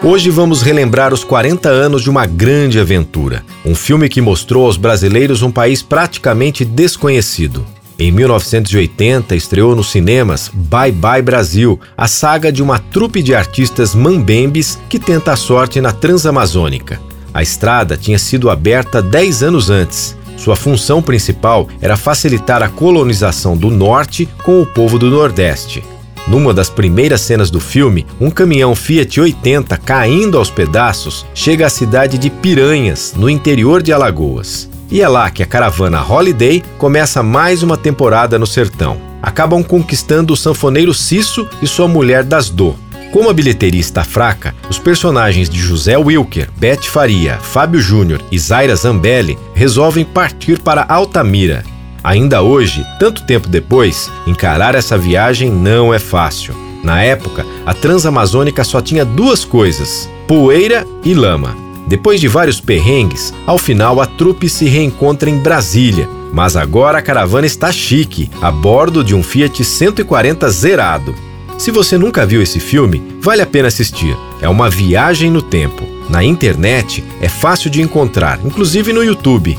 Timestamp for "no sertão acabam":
38.38-39.62